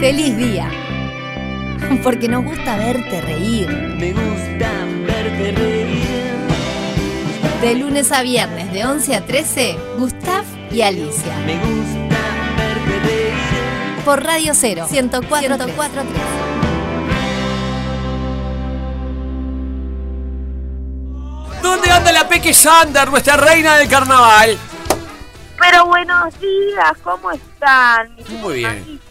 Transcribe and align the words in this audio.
Feliz 0.00 0.36
día. 0.36 0.70
Porque 2.02 2.28
nos 2.28 2.44
gusta 2.44 2.76
verte 2.76 3.20
reír. 3.20 3.68
Me 3.68 4.12
gusta 4.12 4.70
verte 5.06 5.52
reír. 5.52 6.08
De 7.60 7.74
lunes 7.74 8.12
a 8.12 8.22
viernes, 8.22 8.72
de 8.72 8.84
11 8.86 9.16
a 9.16 9.26
13, 9.26 9.76
Gustav 9.98 10.44
y 10.70 10.82
Alicia. 10.82 11.36
Me 11.44 11.54
gusta 11.56 12.18
verte 12.56 13.00
reír. 13.00 14.04
Por 14.04 14.22
Radio 14.22 14.52
0, 14.54 14.86
104.3. 14.88 15.68
¿Dónde 21.62 21.90
anda 21.90 22.12
la 22.12 22.28
Peque 22.28 22.54
Sander, 22.54 23.10
nuestra 23.10 23.36
reina 23.36 23.76
del 23.76 23.88
carnaval? 23.88 24.56
Pero 25.58 25.86
buenos 25.86 26.38
días, 26.40 26.92
¿cómo 27.02 27.30
están? 27.32 28.14
mis 28.16 28.28
Muy 28.30 28.54
bien. 28.58 28.70
hermanitos? 28.70 29.08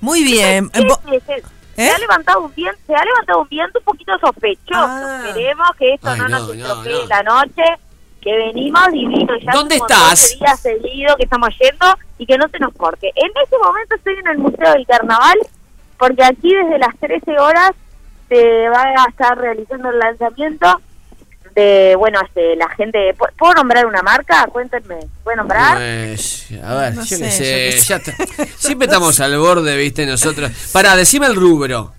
Muy 0.00 0.22
bien. 0.24 0.70
¿Qué- 0.70 0.80
Eh, 0.80 0.86
vo- 0.86 1.00
qué- 1.10 1.20
qué- 1.26 1.42
Se 1.76 1.86
¿Eh? 1.86 1.90
ha 1.92 1.98
levantado 1.98 2.40
un 2.42 2.54
viento, 2.54 2.78
se 2.86 2.94
ha 2.94 3.02
levantado 3.04 3.40
un 3.40 3.48
viento 3.48 3.78
un 3.78 3.84
poquito 3.86 4.12
sospechoso. 4.18 4.74
Ah. 4.86 5.22
Esperemos 5.28 5.68
que 5.78 5.94
esto 5.94 6.10
Ay, 6.10 6.18
no, 6.18 6.28
no, 6.28 6.38
nos 6.38 6.48
no, 6.48 6.52
estropee 6.54 6.92
no. 6.92 7.06
la 7.06 7.22
noche, 7.22 7.62
que 8.20 8.36
venimos 8.36 8.92
divino 8.92 9.34
ya 9.38 9.52
¿Dónde 9.52 9.76
estás? 9.76 10.36
días 10.38 10.60
seguidos 10.60 11.16
que 11.16 11.22
estamos 11.24 11.48
yendo 11.58 11.86
y 12.18 12.26
que 12.26 12.36
no 12.36 12.48
se 12.48 12.58
nos 12.58 12.74
corte. 12.74 13.10
En 13.14 13.30
este 13.42 13.56
momento 13.56 13.94
estoy 13.94 14.14
en 14.14 14.26
el 14.28 14.38
Museo 14.38 14.72
del 14.72 14.86
Carnaval 14.86 15.38
porque 15.98 16.22
aquí 16.22 16.54
desde 16.54 16.78
las 16.78 16.94
13 16.98 17.38
horas 17.38 17.70
se 18.28 18.68
va 18.68 18.82
a 18.82 19.08
estar 19.08 19.38
realizando 19.38 19.88
el 19.88 19.98
lanzamiento 20.00 20.80
de, 21.54 21.94
bueno, 21.98 22.20
este, 22.24 22.56
la 22.56 22.68
gente... 22.70 23.14
¿Pu- 23.16 23.30
¿Puedo 23.38 23.54
nombrar 23.54 23.86
una 23.86 24.02
marca? 24.02 24.46
Cuéntenme. 24.52 24.96
¿Puedo 25.24 25.36
nombrar? 25.38 25.76
Pues, 25.76 26.46
a 26.62 26.74
ver, 26.74 26.94
No 26.94 27.02
yo 27.04 27.16
sé, 27.16 27.18
qué 27.18 27.24
yo 27.24 27.30
sé, 27.30 27.44
qué 27.44 27.72
sé. 27.72 27.88
ya 27.88 27.96
está. 27.96 28.46
Siempre 28.58 28.86
estamos 28.86 29.18
al 29.20 29.38
borde, 29.38 29.76
viste, 29.76 30.06
nosotros. 30.06 30.50
Pará, 30.72 30.96
decime 30.96 31.26
el 31.26 31.34
rubro. 31.36 31.92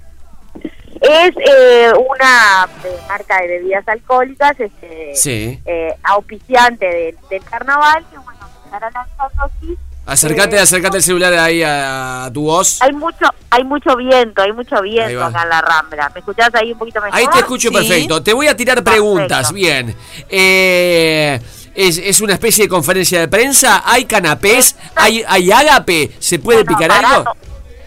Es 1.02 1.32
eh, 1.38 1.92
una 1.98 2.70
eh, 2.84 2.96
marca 3.08 3.42
de 3.42 3.48
bebidas 3.48 3.88
alcohólicas, 3.88 4.60
este, 4.60 5.12
Sí. 5.16 5.60
eh, 5.66 5.96
auspiciante 6.04 6.86
del, 6.86 7.18
del 7.30 7.44
carnaval, 7.44 8.06
que 8.12 8.18
bueno, 8.20 8.40
se 8.60 8.66
estará 8.66 8.92
lanzando 8.92 9.44
aquí. 9.46 9.78
Acércate, 10.12 10.56
Eh, 10.58 10.60
acércate 10.60 10.98
el 10.98 11.04
celular 11.04 11.34
ahí 11.34 11.64
a, 11.66 12.30
tu 12.34 12.44
voz. 12.44 12.82
Hay 12.82 12.92
mucho, 12.94 13.26
hay 13.50 13.64
mucho 13.64 13.96
viento, 13.96 14.42
hay 14.42 14.52
mucho 14.52 14.82
viento 14.82 15.24
acá 15.24 15.44
en 15.44 15.50
la 15.50 15.62
Rambla. 15.62 16.10
¿Me 16.14 16.20
escuchás 16.20 16.50
ahí 16.54 16.72
un 16.74 16.78
poquito 16.78 17.02
mejor? 17.02 17.18
Ahí 17.18 17.28
te 17.32 17.40
escucho 17.40 17.70
Sí. 17.70 17.74
perfecto. 17.76 18.22
Te 18.24 18.34
voy 18.34 18.48
a 18.48 18.56
tirar 18.56 18.84
preguntas. 18.84 19.52
Bien. 19.54 19.96
Eh, 20.30 21.40
es, 21.74 21.98
es 21.98 22.20
una 22.22 22.34
especie 22.34 22.66
de 22.66 22.70
conferencia 22.70 23.20
de 23.22 23.28
prensa. 23.28 23.84
¿Hay 23.86 24.06
canapés? 24.06 24.76
¿Hay, 24.96 25.24
hay 25.28 25.52
ágape? 25.52 26.12
¿Se 26.20 26.40
puede 26.40 26.64
Bueno, 26.64 26.78
picar 26.78 27.06
algo? 27.06 27.24
to- 27.24 27.38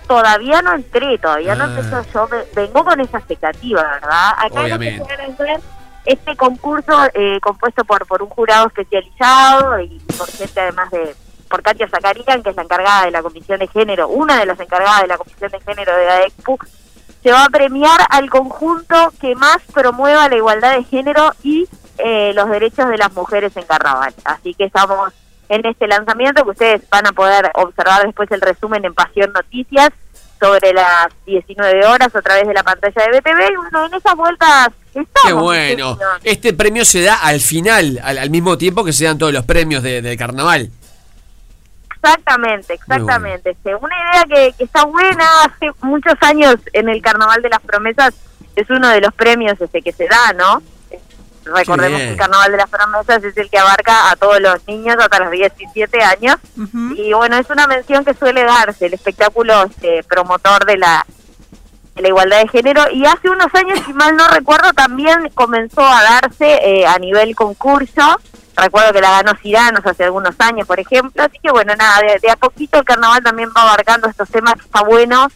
Todavía 0.06 0.61
no 0.62 0.75
entré, 0.75 1.17
todavía 1.19 1.55
no 1.55 1.64
Ah. 1.64 1.67
empezó. 1.69 2.05
Yo 2.12 2.28
ve- 2.28 2.47
vengo 2.55 2.84
con 2.84 3.00
esa 3.00 3.19
expectativa, 3.19 3.83
¿verdad? 3.83 4.30
Acá 4.39 4.61
Obviamente. 4.62 4.98
lo 4.98 5.06
que 5.06 5.45
se 5.45 5.50
a 5.50 5.56
este 6.06 6.36
concurso 6.36 6.92
eh, 7.14 7.39
compuesto 7.41 7.83
por, 7.84 8.06
por 8.06 8.22
un 8.22 8.28
jurado 8.28 8.67
especializado 8.67 9.80
y 9.80 9.98
por 10.19 10.30
gente 10.30 10.61
además 10.61 10.91
de 10.91 11.17
por 11.55 11.62
Katia 11.62 11.88
Zacarian, 11.88 12.42
que 12.42 12.50
es 12.50 12.56
la 12.56 12.62
encargada 12.62 13.05
de 13.05 13.12
la 13.12 13.22
Comisión 13.22 13.60
de 13.60 13.69
Género, 13.69 14.08
una 14.08 14.41
de 14.41 14.47
las 14.47 14.58
encargadas 14.58 15.02
de 15.02 15.06
la 15.06 15.16
Comisión 15.19 15.52
de 15.52 15.61
Género 15.61 15.96
de 15.96 16.08
AECPU, 16.11 16.58
se 17.22 17.30
va 17.30 17.44
a 17.44 17.48
premiar 17.48 18.00
al 18.11 18.28
conjunto 18.28 19.12
que 19.20 19.36
más 19.36 19.58
promueva 19.72 20.28
la 20.28 20.34
igualdad 20.34 20.77
de 20.77 20.83
género 20.83 21.30
y 21.44 21.69
eh, 21.98 22.33
los 22.34 22.50
derechos 22.50 22.88
de 22.88 22.98
las 22.98 23.12
mujeres 23.12 23.56
en 23.56 23.62
carnaval. 23.66 24.12
Así 24.24 24.52
que 24.55 24.64
estamos 24.64 25.12
en 25.48 25.64
este 25.64 25.86
lanzamiento 25.86 26.42
que 26.42 26.50
ustedes 26.50 26.83
van 26.91 27.06
a 27.06 27.12
poder 27.12 27.52
observar 27.55 28.05
después 28.05 28.28
el 28.33 28.41
resumen 28.41 28.84
en 28.84 28.92
Pasión 28.94 29.33
Noticias 29.33 29.91
sobre 30.41 30.72
las 30.72 31.06
19 31.24 31.86
horas 31.86 32.14
a 32.14 32.20
través 32.20 32.48
de 32.48 32.52
la 32.52 32.64
pantalla 32.64 33.00
de 33.11 33.20
BTV 33.20 33.52
y 33.52 33.56
bueno, 33.56 33.86
en 33.86 33.94
esas 33.94 34.14
vueltas 34.16 34.68
estamos. 34.92 35.08
Qué 35.24 35.33
bueno. 35.33 35.98
Este 36.24 36.52
premio 36.52 36.84
se 36.84 37.02
da 37.02 37.14
al 37.23 37.40
final, 37.40 38.00
al, 38.02 38.18
al 38.18 38.29
mismo 38.30 38.58
tiempo 38.58 38.84
que 38.84 38.92
se 38.92 39.05
dan 39.05 39.17
todos 39.18 39.33
los 39.33 39.45
premios 39.45 39.83
de- 39.84 40.02
del 40.02 40.18
carnaval. 40.18 40.68
Exactamente, 42.05 42.75
exactamente. 42.75 43.51
Este, 43.51 43.75
una 43.75 43.95
idea 43.97 44.25
que, 44.29 44.53
que 44.53 44.65
está 44.65 44.85
buena, 44.85 45.25
hace 45.45 45.70
muchos 45.81 46.15
años 46.20 46.57
en 46.73 46.89
el 46.89 47.01
Carnaval 47.01 47.41
de 47.41 47.48
las 47.48 47.61
Promesas 47.61 48.15
es 48.55 48.69
uno 48.70 48.89
de 48.89 49.01
los 49.01 49.13
premios 49.15 49.61
este 49.61 49.81
que 49.83 49.92
se 49.92 50.07
da, 50.07 50.33
¿no? 50.35 50.63
Recordemos 51.45 52.01
que 52.01 52.11
el 52.11 52.17
Carnaval 52.17 52.53
de 52.53 52.59
las 52.59 52.70
Promesas 52.70 53.23
es 53.25 53.37
el 53.37 53.51
que 53.51 53.59
abarca 53.59 54.11
a 54.11 54.17
todos 54.17 54.41
los 54.41 54.67
niños 54.67 54.97
hasta 54.98 55.19
los 55.20 55.31
17 55.31 56.03
años. 56.03 56.37
Y 56.97 57.13
bueno, 57.13 57.37
es 57.37 57.48
una 57.51 57.67
mención 57.67 58.05
que 58.05 58.15
suele 58.15 58.45
darse, 58.45 58.86
el 58.86 58.95
espectáculo 58.95 59.65
este, 59.65 60.03
promotor 60.05 60.65
de 60.65 60.79
la, 60.79 61.07
de 61.95 62.03
la 62.03 62.09
igualdad 62.09 62.41
de 62.41 62.48
género. 62.48 62.83
Y 62.91 63.05
hace 63.05 63.29
unos 63.29 63.55
años, 63.55 63.79
si 63.85 63.92
mal 63.92 64.17
no 64.17 64.27
recuerdo, 64.29 64.73
también 64.73 65.31
comenzó 65.35 65.83
a 65.83 66.03
darse 66.03 66.61
eh, 66.63 66.86
a 66.86 66.98
nivel 66.98 67.35
concurso. 67.35 68.19
Recuerdo 68.57 68.92
que 68.92 69.01
la 69.01 69.23
ganó 69.23 69.33
Ciranos 69.41 69.85
hace 69.85 70.05
algunos 70.05 70.35
años, 70.39 70.67
por 70.67 70.79
ejemplo. 70.79 71.23
Así 71.23 71.39
que 71.42 71.51
bueno, 71.51 71.75
nada, 71.77 72.01
de, 72.01 72.19
de 72.20 72.31
a 72.31 72.37
poquito 72.37 72.79
el 72.79 72.85
carnaval 72.85 73.23
también 73.23 73.51
va 73.57 73.63
abarcando 73.63 74.09
estos 74.09 74.29
temas 74.29 74.55
que 74.55 74.63
está 74.63 74.83
bueno, 74.83 75.29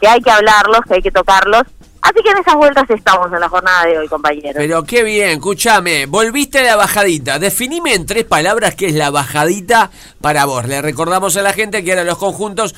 que 0.00 0.08
hay 0.08 0.20
que 0.20 0.30
hablarlos, 0.30 0.80
que 0.86 0.94
hay 0.94 1.02
que 1.02 1.10
tocarlos. 1.10 1.62
Así 2.02 2.22
que 2.24 2.30
en 2.30 2.38
esas 2.38 2.54
vueltas 2.54 2.88
estamos 2.88 3.30
en 3.30 3.40
la 3.40 3.48
jornada 3.48 3.84
de 3.84 3.98
hoy, 3.98 4.08
compañeros. 4.08 4.54
Pero 4.56 4.84
qué 4.84 5.02
bien, 5.02 5.30
escúchame, 5.30 6.06
volviste 6.06 6.60
a 6.60 6.62
la 6.62 6.76
bajadita. 6.76 7.38
Definime 7.38 7.92
en 7.92 8.06
tres 8.06 8.24
palabras 8.24 8.74
qué 8.74 8.86
es 8.86 8.94
la 8.94 9.10
bajadita 9.10 9.90
para 10.20 10.46
vos. 10.46 10.66
Le 10.66 10.80
recordamos 10.80 11.36
a 11.36 11.42
la 11.42 11.52
gente 11.52 11.84
que 11.84 11.90
ahora 11.90 12.04
los 12.04 12.16
conjuntos 12.16 12.74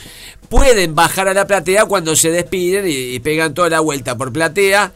pueden 0.48 0.96
bajar 0.96 1.28
a 1.28 1.34
la 1.34 1.46
platea 1.46 1.84
cuando 1.86 2.16
se 2.16 2.30
despiden 2.30 2.84
y 2.88 3.20
pegan 3.20 3.54
toda 3.54 3.70
la 3.70 3.80
vuelta 3.80 4.16
por 4.16 4.32
platea 4.32 4.92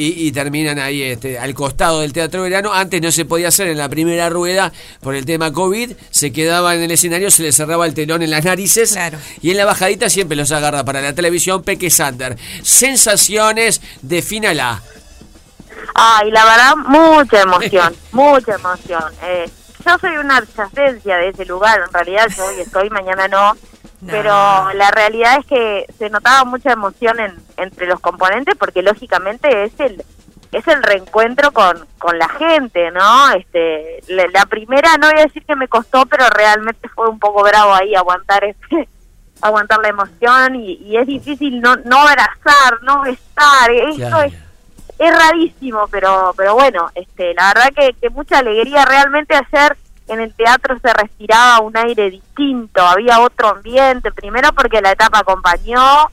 y, 0.00 0.26
y 0.28 0.32
terminan 0.32 0.78
ahí 0.78 1.02
este, 1.02 1.38
al 1.40 1.52
costado 1.54 2.00
del 2.00 2.12
Teatro 2.12 2.42
Verano. 2.42 2.72
Antes 2.72 3.02
no 3.02 3.10
se 3.10 3.24
podía 3.24 3.48
hacer 3.48 3.66
en 3.66 3.78
la 3.78 3.88
primera 3.88 4.28
rueda 4.30 4.72
por 5.00 5.16
el 5.16 5.26
tema 5.26 5.52
COVID, 5.52 5.92
se 6.10 6.32
quedaba 6.32 6.76
en 6.76 6.82
el 6.82 6.90
escenario, 6.92 7.32
se 7.32 7.42
le 7.42 7.50
cerraba 7.52 7.84
el 7.84 7.94
telón 7.94 8.22
en 8.22 8.30
las 8.30 8.44
narices 8.44 8.92
Claro. 8.92 9.18
y 9.42 9.50
en 9.50 9.56
la 9.56 9.64
bajadita 9.64 10.08
siempre 10.08 10.36
los 10.36 10.52
agarra 10.52 10.84
para 10.84 11.00
la 11.00 11.12
televisión 11.14 11.64
Peque 11.64 11.90
Sander. 11.90 12.36
Sensaciones, 12.62 13.80
defínala. 14.02 14.82
Ay, 15.94 16.30
la 16.30 16.44
verdad, 16.44 16.76
mucha 16.86 17.42
emoción, 17.42 17.94
mucha 18.12 18.54
emoción. 18.54 19.02
Eh, 19.24 19.50
yo 19.84 19.98
soy 20.00 20.16
una 20.16 20.36
adyacencia 20.36 21.16
de 21.16 21.28
ese 21.30 21.44
lugar, 21.44 21.80
en 21.84 21.92
realidad 21.92 22.28
yo 22.36 22.44
hoy 22.46 22.60
estoy, 22.60 22.88
mañana 22.90 23.26
no, 23.26 23.56
No. 24.00 24.12
pero 24.12 24.72
la 24.74 24.90
realidad 24.92 25.38
es 25.40 25.46
que 25.46 25.86
se 25.98 26.08
notaba 26.08 26.44
mucha 26.44 26.70
emoción 26.70 27.18
en, 27.18 27.34
entre 27.56 27.86
los 27.86 27.98
componentes 27.98 28.54
porque 28.56 28.82
lógicamente 28.82 29.64
es 29.64 29.72
el 29.80 30.04
es 30.52 30.66
el 30.66 30.82
reencuentro 30.82 31.50
con, 31.52 31.86
con 31.98 32.18
la 32.18 32.28
gente, 32.28 32.90
¿no? 32.90 33.32
Este, 33.32 34.02
la, 34.08 34.26
la 34.28 34.46
primera 34.46 34.96
no 34.96 35.10
voy 35.10 35.20
a 35.20 35.24
decir 35.24 35.44
que 35.44 35.56
me 35.56 35.68
costó, 35.68 36.06
pero 36.06 36.24
realmente 36.30 36.88
fue 36.88 37.08
un 37.08 37.18
poco 37.18 37.42
bravo 37.42 37.74
ahí 37.74 37.94
aguantar 37.94 38.44
este 38.44 38.88
aguantar 39.40 39.80
la 39.80 39.88
emoción 39.88 40.56
y, 40.56 40.74
y 40.74 40.96
es 40.96 41.06
difícil 41.06 41.60
no 41.60 41.76
no 41.76 41.98
abrazar, 41.98 42.82
no 42.82 43.04
estar, 43.04 43.70
esto 43.70 44.22
es 44.22 44.32
es 44.98 45.16
rarísimo, 45.16 45.86
pero 45.88 46.34
pero 46.36 46.54
bueno, 46.54 46.90
este 46.94 47.34
la 47.34 47.48
verdad 47.54 47.70
que, 47.74 47.94
que 48.00 48.10
mucha 48.10 48.38
alegría. 48.38 48.84
Realmente 48.84 49.34
ayer 49.34 49.76
en 50.08 50.20
el 50.20 50.34
teatro 50.34 50.78
se 50.80 50.92
respiraba 50.92 51.60
un 51.60 51.76
aire 51.76 52.10
distinto, 52.10 52.82
había 52.82 53.20
otro 53.20 53.48
ambiente, 53.48 54.10
primero 54.12 54.52
porque 54.52 54.80
la 54.80 54.92
etapa 54.92 55.20
acompañó, 55.20 56.08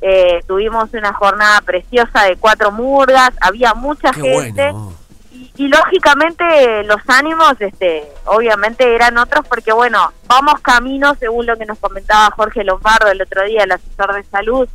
eh, 0.00 0.40
tuvimos 0.46 0.92
una 0.92 1.12
jornada 1.12 1.60
preciosa 1.62 2.24
de 2.24 2.36
cuatro 2.36 2.70
murgas, 2.70 3.30
había 3.40 3.74
mucha 3.74 4.12
Qué 4.12 4.20
gente 4.20 4.70
bueno. 4.70 4.92
y, 5.32 5.52
y 5.56 5.68
lógicamente 5.68 6.84
los 6.84 7.00
ánimos, 7.08 7.54
este, 7.58 8.04
obviamente 8.26 8.94
eran 8.94 9.18
otros 9.18 9.46
porque 9.48 9.72
bueno, 9.72 10.12
vamos 10.26 10.60
camino, 10.60 11.14
según 11.18 11.46
lo 11.46 11.56
que 11.56 11.66
nos 11.66 11.78
comentaba 11.78 12.30
Jorge 12.30 12.64
Lombardo 12.64 13.10
el 13.10 13.22
otro 13.22 13.44
día, 13.44 13.64
el 13.64 13.72
asesor 13.72 14.14
de 14.14 14.24
salud, 14.24 14.68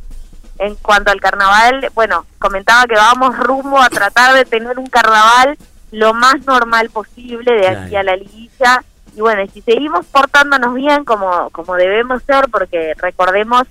en 0.58 0.74
cuanto 0.76 1.10
al 1.10 1.20
carnaval, 1.20 1.90
bueno, 1.94 2.26
comentaba 2.38 2.86
que 2.86 2.94
vamos 2.94 3.36
rumbo 3.38 3.80
a 3.80 3.88
tratar 3.88 4.34
de 4.34 4.44
tener 4.44 4.78
un 4.78 4.86
carnaval 4.86 5.56
lo 5.94 6.14
más 6.14 6.44
normal 6.46 6.90
posible 6.90 7.52
de 7.52 7.68
aquí 7.68 7.96
a 7.96 8.02
la 8.02 8.16
liguilla. 8.16 8.82
Y 9.16 9.20
bueno, 9.20 9.42
si 9.52 9.60
seguimos 9.62 10.06
portándonos 10.06 10.74
bien 10.74 11.04
como, 11.04 11.50
como 11.50 11.74
debemos 11.76 12.22
ser, 12.24 12.46
porque 12.50 12.94
recordemos 12.98 13.62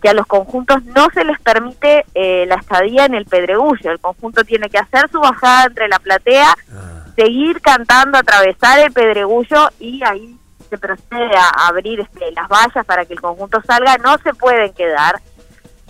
que 0.00 0.08
a 0.08 0.14
los 0.14 0.26
conjuntos 0.26 0.84
no 0.84 1.08
se 1.12 1.24
les 1.24 1.38
permite 1.40 2.04
eh, 2.14 2.44
la 2.46 2.56
estadía 2.56 3.04
en 3.06 3.14
el 3.14 3.24
pedregullo. 3.26 3.90
El 3.90 4.00
conjunto 4.00 4.44
tiene 4.44 4.68
que 4.70 4.78
hacer 4.78 5.10
su 5.10 5.20
bajada 5.20 5.64
entre 5.66 5.88
la 5.88 5.98
platea, 5.98 6.54
Ah. 6.74 7.04
seguir 7.16 7.60
cantando, 7.60 8.18
atravesar 8.18 8.78
el 8.80 8.92
pedregullo 8.92 9.68
y 9.80 10.02
ahí 10.04 10.36
se 10.68 10.76
procede 10.78 11.34
a 11.36 11.66
abrir 11.68 12.00
este, 12.00 12.30
las 12.32 12.48
vallas 12.48 12.84
para 12.84 13.04
que 13.04 13.14
el 13.14 13.20
conjunto 13.20 13.60
salga. 13.66 13.96
No 13.98 14.18
se 14.18 14.34
pueden 14.34 14.72
quedar. 14.74 15.20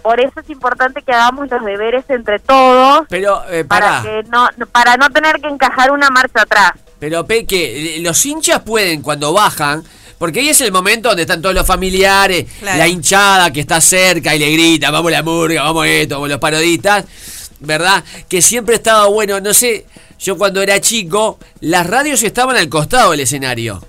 Por 0.06 0.20
eso 0.20 0.38
es 0.40 0.48
importante 0.50 1.02
que 1.02 1.10
hagamos 1.12 1.50
los 1.50 1.64
deberes 1.64 2.04
entre 2.08 2.38
todos 2.38 3.06
Pero, 3.08 3.42
eh, 3.50 3.64
para 3.64 3.86
pará. 3.86 4.02
que 4.02 4.22
no 4.30 4.48
no- 4.56 4.66
para 4.68 4.96
no 4.96 5.10
tener 5.10 5.40
que 5.40 5.48
encajar 5.48 5.90
una 5.90 6.10
marcha 6.10 6.42
atrás. 6.42 6.70
Pero 7.00 7.26
Peque, 7.26 7.96
los 8.00 8.24
hinchas 8.24 8.60
pueden 8.62 9.02
cuando 9.02 9.32
bajan 9.32 9.82
Porque 10.18 10.38
ahí 10.40 10.48
es 10.48 10.60
el 10.60 10.70
momento 10.72 11.08
donde 11.08 11.22
están 11.22 11.42
todos 11.42 11.54
los 11.56 11.66
familiares, 11.66 12.46
Claro. 12.60 12.78
la 12.78 12.86
hinchada 12.88 13.52
que 13.52 13.58
está 13.60 13.80
cerca 13.80 14.34
y 14.34 14.38
le 14.38 14.50
grita, 14.52 14.90
vamos 14.92 15.10
la 15.10 15.22
murga, 15.24 15.62
vamos 15.64 15.86
esto, 15.88 16.14
vamos 16.14 16.28
los 16.30 16.38
parodistas, 16.38 17.04
¿verdad? 17.60 18.02
Que 18.28 18.40
siempre 18.40 18.76
estaba 18.76 19.06
bueno, 19.08 19.40
no 19.40 19.52
sé, 19.52 19.84
yo 20.20 20.38
cuando 20.38 20.62
era 20.62 20.80
chico, 20.80 21.38
las 21.60 21.84
radios 21.86 22.22
estaban 22.22 22.56
al 22.56 22.68
costado 22.70 23.10
del 23.10 23.20
escenario. 23.20 23.84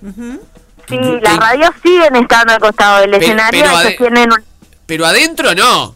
Sí, 0.89 0.97
las 1.21 1.37
radios 1.37 1.69
siguen 1.83 2.15
estando 2.15 2.53
al 2.53 2.59
costado 2.59 3.01
del 3.01 3.11
Pero- 3.11 3.23
escenario, 3.23 3.61
pero 3.61 3.71
ellos 3.73 3.85
ade- 3.85 3.97
tienen 3.97 4.31
un- 4.33 4.43
Pero 4.85 5.05
adentro 5.05 5.53
no. 5.55 5.95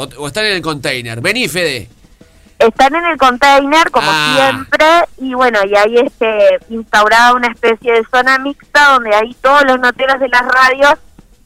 O, 0.00 0.08
o 0.22 0.26
están 0.26 0.44
en 0.46 0.52
el 0.52 0.62
container. 0.62 1.20
Vení, 1.20 1.48
Fede. 1.48 1.88
están 2.58 2.94
en 2.94 3.04
el 3.06 3.16
container 3.16 3.90
como 3.90 4.10
Ah. 4.10 4.34
siempre 4.36 4.86
y 5.18 5.32
bueno 5.34 5.58
y 5.66 5.74
ahí 5.76 5.96
este 5.98 6.58
instaurada 6.68 7.32
una 7.34 7.48
especie 7.48 7.92
de 7.92 8.04
zona 8.10 8.38
mixta 8.38 8.92
donde 8.92 9.14
ahí 9.14 9.34
todos 9.40 9.62
los 9.64 9.78
noteros 9.80 10.20
de 10.20 10.28
las 10.28 10.42
radios 10.42 10.94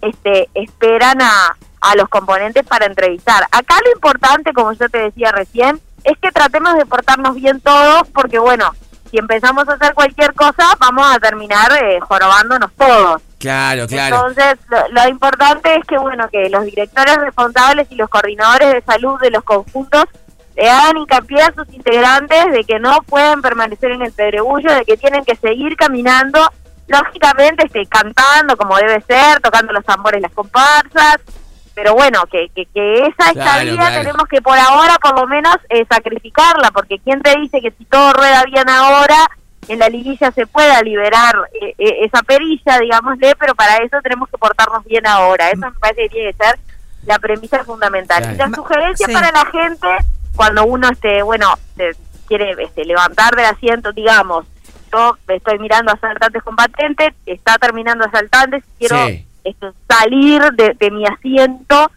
este 0.03 0.49
esperan 0.55 1.23
a, 1.23 1.57
a 1.81 1.95
los 1.97 2.09
componentes 2.09 2.65
para 2.67 2.87
entrevistar 2.87 3.45
acá 3.53 3.77
lo 3.85 3.93
importante 3.93 4.53
como 4.53 4.73
yo 4.73 4.89
te 4.89 4.99
decía 4.99 5.31
recién 5.31 5.81
es 6.03 6.19
que 6.19 6.33
tratemos 6.33 6.75
de 6.75 6.85
portarnos 6.85 7.35
bien 7.37 7.61
todos 7.61 8.09
porque 8.13 8.41
bueno 8.41 8.73
si 9.11 9.19
empezamos 9.19 9.69
a 9.69 9.75
hacer 9.75 9.95
cualquier 9.95 10.35
cosa 10.35 10.67
vamos 10.81 11.07
a 11.15 11.21
terminar 11.21 11.71
eh, 11.81 12.01
jorobándonos 12.01 12.73
todos 12.77 13.23
Claro, 13.45 13.87
claro. 13.87 14.17
entonces, 14.17 14.57
lo, 14.69 14.89
lo 14.89 15.09
importante 15.09 15.75
es 15.75 15.85
que, 15.87 15.99
bueno, 15.99 16.29
que 16.31 16.49
los 16.49 16.65
directores 16.65 17.17
responsables 17.17 17.87
y 17.91 17.95
los 17.97 18.09
coordinadores 18.09 18.73
de 18.73 18.83
salud 18.83 19.21
de 19.21 19.31
los 19.31 19.45
conjuntos 19.45 20.05
le 20.57 20.71
hagan 20.71 20.97
hincapié 20.97 21.43
a 21.43 21.53
sus 21.53 21.69
integrantes 21.73 22.53
de 22.53 22.65
que 22.65 22.79
no 22.79 23.03
pueden 23.03 23.43
permanecer 23.43 23.91
en 23.91 24.03
el 24.03 24.13
pedregullo, 24.13 24.73
de 24.73 24.85
que 24.85 24.97
tienen 24.97 25.25
que 25.25 25.37
seguir 25.37 25.77
caminando, 25.77 26.41
lógicamente 26.87 27.67
este, 27.67 27.87
cantando 27.87 28.57
como 28.57 28.77
debe 28.77 29.01
ser, 29.03 29.41
tocando 29.41 29.73
los 29.73 29.85
tambores 29.85 30.23
las 30.23 30.33
comparsas, 30.33 31.17
pero 31.75 31.95
bueno, 31.95 32.23
que, 32.31 32.49
que, 32.55 32.67
que 32.67 32.95
esa 33.07 33.33
Claro, 33.33 33.41
estadía 33.61 33.75
claro. 33.77 34.01
tenemos 34.01 34.29
que 34.29 34.41
por 34.41 34.57
ahora 34.59 34.97
por 35.03 35.19
lo 35.19 35.27
menos 35.27 35.57
eh, 35.69 35.85
sacrificarla, 35.91 36.71
porque 36.71 36.99
¿quién 37.01 37.21
te 37.21 37.37
dice 37.41 37.61
que 37.61 37.73
si 37.73 37.85
todo 37.87 38.13
rueda 38.13 38.45
bien 38.45 38.69
ahora, 38.71 39.29
en 39.69 39.79
la 39.79 39.89
liguilla 39.89 40.31
se 40.33 40.47
pueda 40.47 40.81
liberar 40.83 41.35
eh, 41.61 41.75
eh, 41.79 41.99
esa 42.05 42.23
perilla, 42.23 42.79
digámosle, 42.79 43.35
pero 43.39 43.55
para 43.55 43.77
eso 43.77 43.97
tenemos 44.03 44.29
que 44.29 44.39
portarnos 44.39 44.85
bien 44.85 45.07
ahora. 45.07 45.51
Eso 45.51 45.61
me 45.61 45.79
parece 45.79 46.03
que 46.03 46.09
tiene 46.09 46.33
que 46.33 46.45
ser 46.45 46.59
la 47.07 47.19
premisa 47.19 47.65
fundamental. 47.65 48.23
Claro. 48.23 48.35
Y 48.35 48.39
la 48.39 48.51
sugerencia 48.57 49.07
sí. 49.07 49.13
para 49.13 49.31
la 49.31 49.45
gente, 49.47 49.89
cuando 50.37 50.65
uno 50.65 50.89
este 50.91 51.23
bueno 51.23 51.55
se 51.77 51.91
quiere 52.27 52.55
este, 52.63 52.85
levantar 52.85 53.35
del 53.35 53.47
asiento, 53.47 53.93
digamos, 53.93 54.47
yo 54.93 55.17
estoy 55.29 55.59
mirando 55.59 55.91
a 55.93 55.95
asaltantes 55.95 56.43
combatientes, 56.43 57.15
está 57.27 57.59
terminando 57.59 58.05
asaltantes, 58.05 58.65
quiero 58.79 58.97
Sí. 59.07 59.27
este, 59.45 59.67
salir 59.89 60.43
de, 60.53 60.75
de 60.79 60.91
mi 60.91 61.05
asiento 61.07 61.91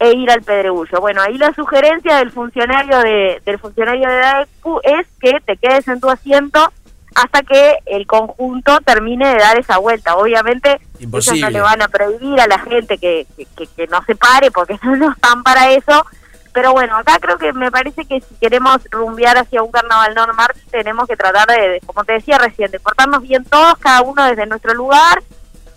e 0.00 0.12
ir 0.14 0.30
al 0.30 0.42
pedregullo. 0.42 1.00
Bueno, 1.00 1.20
ahí 1.20 1.36
la 1.36 1.52
sugerencia 1.52 2.16
del 2.16 2.30
funcionario 2.30 2.98
de 3.00 3.42
del 3.44 3.58
funcionario 3.58 4.08
de 4.08 4.16
DAECU 4.16 4.80
es 4.82 5.06
que 5.20 5.38
te 5.44 5.56
quedes 5.58 5.86
en 5.88 6.00
tu 6.00 6.08
asiento 6.08 6.72
hasta 7.14 7.42
que 7.42 7.76
el 7.86 8.06
conjunto 8.06 8.78
termine 8.84 9.28
de 9.34 9.38
dar 9.38 9.58
esa 9.58 9.78
vuelta. 9.78 10.16
Obviamente 10.16 10.72
ellos 10.74 11.00
Imposible. 11.00 11.40
no 11.42 11.50
le 11.50 11.60
van 11.60 11.82
a 11.82 11.88
prohibir 11.88 12.40
a 12.40 12.46
la 12.46 12.58
gente 12.58 12.98
que, 12.98 13.26
que, 13.36 13.66
que- 13.66 13.86
no 13.88 14.02
se 14.04 14.14
pare 14.14 14.50
porque 14.50 14.78
no, 14.82 14.96
no 14.96 15.12
están 15.12 15.42
para 15.42 15.70
eso. 15.72 16.04
Pero 16.52 16.72
bueno, 16.72 16.96
acá 16.96 17.18
creo 17.20 17.38
que 17.38 17.52
me 17.52 17.70
parece 17.70 18.04
que 18.06 18.20
si 18.20 18.34
queremos 18.40 18.78
rumbear 18.90 19.38
hacia 19.38 19.62
un 19.62 19.70
carnaval 19.70 20.14
normal, 20.16 20.48
tenemos 20.72 21.06
que 21.06 21.16
tratar 21.16 21.46
de, 21.46 21.68
de, 21.68 21.80
como 21.86 22.02
te 22.04 22.14
decía 22.14 22.38
recién, 22.38 22.70
de 22.72 22.80
portarnos 22.80 23.22
bien 23.22 23.44
todos, 23.44 23.74
cada 23.78 24.02
uno 24.02 24.24
desde 24.26 24.46
nuestro 24.46 24.74
lugar, 24.74 25.22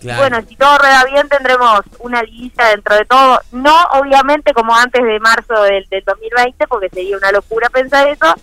Claro. 0.00 0.18
bueno, 0.20 0.42
si 0.46 0.56
todo 0.56 0.76
rueda 0.76 1.04
bien 1.04 1.28
tendremos 1.30 1.80
una 2.00 2.22
liguilla 2.24 2.68
dentro 2.70 2.94
de 2.96 3.04
todo, 3.06 3.40
no 3.52 3.74
obviamente 3.92 4.52
como 4.52 4.74
antes 4.76 5.02
de 5.02 5.18
marzo 5.20 5.62
del, 5.62 5.86
del 5.88 6.02
2020, 6.04 6.66
porque 6.66 6.90
sería 6.90 7.16
una 7.16 7.30
locura 7.32 7.70
pensar 7.70 8.08
eso, 8.08 8.34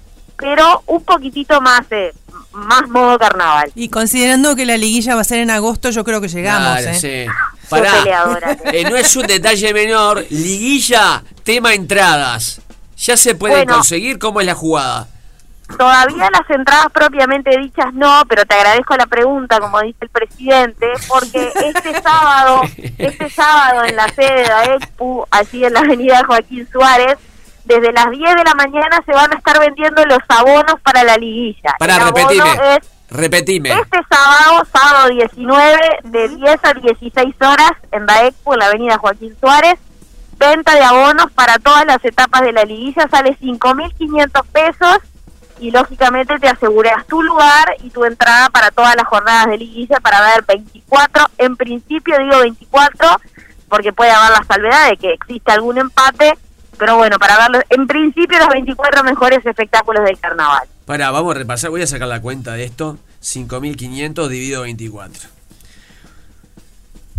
pero 0.42 0.84
un 0.88 1.04
poquitito 1.04 1.62
más 1.62 1.82
eh, 1.92 2.14
más 2.52 2.90
modo 2.90 3.18
carnaval. 3.18 3.72
Y 3.76 3.88
considerando 3.88 4.56
que 4.56 4.66
la 4.66 4.76
liguilla 4.76 5.16
va 5.16 5.22
a 5.22 5.24
ser 5.24 5.40
en 5.40 5.52
agosto, 5.52 5.90
yo 5.90 6.04
creo 6.04 6.20
que 6.20 6.28
llegamos. 6.28 6.82
Claro, 6.82 6.90
¿eh? 6.90 6.94
sí. 6.96 7.26
Pará. 7.70 7.94
peleadora. 7.94 8.58
Eh, 8.74 8.84
no 8.90 8.98
es 8.98 9.16
un 9.16 9.26
detalle 9.28 9.74
menor. 9.74 10.26
Liguilla, 10.30 11.24
tema 11.44 11.74
entradas. 11.74 12.60
¿Ya 12.98 13.16
se 13.16 13.36
puede 13.36 13.56
Bueno. 13.56 13.76
conseguir? 13.76 14.20
¿Cómo 14.20 14.42
es 14.42 14.46
la 14.48 14.54
jugada? 14.54 15.08
Todavía 15.78 16.30
las 16.32 16.50
entradas 16.50 16.88
propiamente 16.92 17.58
dichas 17.58 17.94
no, 17.94 18.24
pero 18.28 18.46
te 18.46 18.56
agradezco 18.56 18.96
la 18.98 19.06
pregunta, 19.06 19.58
como 19.60 19.80
dice 19.82 20.00
el 20.02 20.10
presidente, 20.10 20.88
porque 21.08 21.50
este 21.64 22.02
sábado, 22.04 22.62
este 22.98 23.30
sábado 23.30 23.86
en 23.86 23.96
la 23.96 24.10
sede 24.10 24.44
de 24.44 24.52
AECPU, 24.52 25.26
allí 25.32 25.64
en 25.64 25.74
la 25.74 25.80
avenida 25.80 26.24
Joaquín 26.28 26.68
Suárez, 26.70 27.18
desde 27.66 27.92
las 27.94 28.10
10 28.10 28.36
de 28.36 28.44
la 28.44 28.54
mañana 28.56 29.02
se 29.06 29.12
van 29.12 29.32
a 29.32 29.38
estar 29.38 29.60
vendiendo 29.60 30.06
los 30.06 30.20
abonos 30.28 30.76
para 30.84 31.04
la 31.04 31.18
liguilla. 31.18 31.76
El 31.80 31.90
abono 31.90 32.12
repetime. 32.12 32.76
es 32.76 32.90
Repetime. 33.10 33.70
este 33.74 34.00
sábado, 34.10 34.64
sábado 34.72 35.10
19, 35.10 36.00
de 36.04 36.30
10 36.30 36.60
a 36.64 36.74
16 36.74 37.36
horas 37.42 37.72
en 37.92 38.06
la 38.06 38.26
Expo, 38.26 38.54
en 38.54 38.60
la 38.60 38.68
avenida 38.68 38.98
Joaquín 38.98 39.36
Suárez. 39.40 39.76
Venta 40.38 40.74
de 40.74 40.82
abonos 40.84 41.30
para 41.34 41.60
todas 41.60 41.86
las 41.86 42.04
etapas 42.04 42.42
de 42.42 42.54
la 42.54 42.64
liguilla 42.64 43.08
sale 43.12 43.38
5.500 43.38 44.44
pesos 44.52 44.98
y 45.60 45.70
lógicamente 45.70 46.40
te 46.40 46.48
aseguras 46.48 47.06
tu 47.06 47.22
lugar 47.22 47.76
y 47.84 47.92
tu 47.92 48.04
entrada 48.06 48.50
para 48.50 48.72
todas 48.72 48.96
las 48.96 49.06
jornadas 49.06 49.48
de 49.48 49.58
liguilla 49.58 50.00
para 50.00 50.20
ver 50.22 50.44
24, 50.48 51.26
en 51.38 51.56
principio 51.56 52.18
digo 52.18 52.40
24 52.40 53.22
porque 53.70 53.94
puede 53.94 54.12
haber 54.12 54.32
la 54.32 54.44
salvedad 54.44 54.90
de 54.90 54.98
que 54.98 55.14
existe 55.14 55.52
algún 55.52 55.78
empate, 55.78 56.34
pero 56.82 56.98
bueno, 56.98 57.20
para 57.20 57.38
verlo, 57.38 57.60
en 57.70 57.86
principio 57.86 58.40
los 58.40 58.48
24 58.50 59.04
mejores 59.04 59.46
espectáculos 59.46 60.04
del 60.04 60.20
carnaval. 60.20 60.68
Pará, 60.88 61.12
vamos 61.12 61.36
a 61.36 61.38
repasar. 61.38 61.70
Voy 61.70 61.84
a 61.84 61.86
sacar 61.86 62.08
la 62.08 62.20
cuenta 62.22 62.54
de 62.54 62.64
esto. 62.64 62.98
5.500 63.22 64.28
dividido 64.28 64.64
24. 64.64 65.22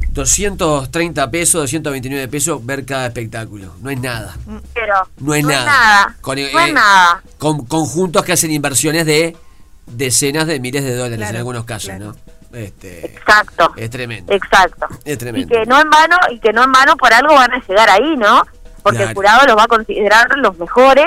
230 0.08 1.30
pesos, 1.30 1.60
229 1.60 2.26
pesos 2.26 2.66
ver 2.66 2.84
cada 2.84 3.06
espectáculo. 3.06 3.72
No 3.80 3.90
es 3.90 4.00
nada. 4.00 4.36
Pero 4.74 4.94
No 5.18 5.32
es 5.32 5.44
nada. 5.44 6.16
Con, 6.20 6.40
no 6.40 6.42
eh, 6.44 6.50
es 6.66 6.74
nada. 6.74 7.22
Con 7.38 7.64
conjuntos 7.64 8.24
que 8.24 8.32
hacen 8.32 8.50
inversiones 8.50 9.06
de 9.06 9.36
decenas 9.86 10.48
de 10.48 10.58
miles 10.58 10.82
de 10.82 10.96
dólares 10.96 11.30
en 11.30 11.36
algunos 11.36 11.64
casos, 11.64 11.90
claro. 11.90 12.16
¿no? 12.50 12.58
Este, 12.58 13.06
Exacto. 13.14 13.72
es 13.76 13.90
tremendo. 13.90 14.32
Exacto. 14.32 14.86
Es 15.04 15.14
Y 15.14 15.18
tremendo. 15.18 15.54
que 15.54 15.64
no 15.66 15.80
en 15.80 15.88
vano, 15.88 16.16
y 16.32 16.40
que 16.40 16.52
no 16.52 16.64
en 16.64 16.72
vano 16.72 16.96
por 16.96 17.12
algo 17.12 17.34
van 17.34 17.52
a 17.52 17.64
llegar 17.64 17.88
ahí, 17.88 18.16
¿no? 18.16 18.42
Porque 18.82 18.98
Claro. 18.98 19.10
el 19.10 19.14
jurado 19.16 19.46
los 19.46 19.56
va 19.56 19.64
a 19.64 19.68
considerar 19.68 20.26
los 20.38 20.58
mejores 20.58 21.06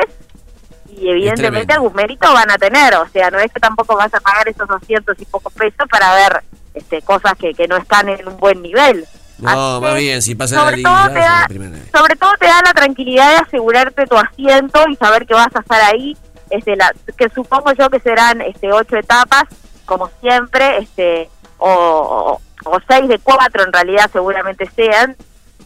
y 0.98 1.10
evidentemente 1.10 1.74
algún 1.74 1.94
mérito 1.94 2.32
van 2.34 2.50
a 2.52 2.58
tener. 2.58 2.96
O 2.96 3.08
sea, 3.10 3.30
no 3.30 3.40
es 3.40 3.52
que 3.52 3.60
tampoco 3.60 3.96
vas 3.96 4.14
a 4.14 4.20
pagar 4.20 4.48
esos 4.48 4.68
200 4.68 5.16
y 5.20 5.26
pocos 5.26 5.52
pesos 5.54 5.88
para 5.90 6.14
ver 6.16 6.44
este 6.74 7.02
cosas 7.02 7.34
que, 7.38 7.54
que 7.54 7.68
no 7.68 7.78
están 7.78 8.08
en 8.10 8.28
un 8.28 8.38
buen 8.38 8.62
nivel. 8.62 9.06
No, 9.38 9.82
más 9.82 9.96
bien, 9.96 10.22
si 10.22 10.34
pasa 10.36 10.56
la 10.56 10.62
sobre 10.62 10.78
liguilla, 10.78 10.96
todo 11.04 11.14
te 11.14 11.20
da- 11.20 11.48
la 11.50 12.00
sobre 12.00 12.16
todo 12.16 12.32
te 12.40 12.46
da 12.46 12.62
la 12.64 12.74
tranquilidad 12.74 13.32
de 13.32 13.38
asegurarte 13.38 14.06
tu 14.08 14.16
asiento 14.18 14.80
y 14.90 14.96
saber 14.96 15.26
que 15.28 15.34
vas 15.34 15.54
a 15.54 15.60
estar 15.60 15.82
ahí 15.94 16.16
este 16.52 16.76
la 16.78 16.94
que 17.18 17.28
supongo 17.30 17.74
yo 17.74 17.90
que 17.90 18.00
serán 18.00 18.40
este 18.42 18.72
ocho 18.72 18.96
etapas 18.96 19.44
como 19.86 20.10
siempre 20.22 20.78
este 20.78 21.30
o, 21.58 22.40
o, 22.64 22.70
o 22.70 22.78
seis 22.88 23.10
de 23.10 23.20
cuatro 23.20 23.64
en 23.64 23.74
realidad 23.74 24.10
seguramente 24.14 24.70
sean 24.74 25.18